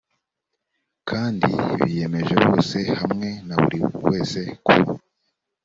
[1.09, 1.47] kandi
[1.81, 4.75] biyemeje bose hamwe na buri wese ku